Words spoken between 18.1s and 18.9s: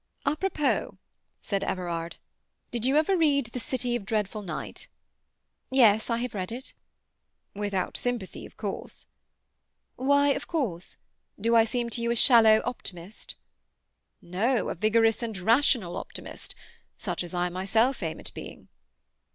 at being."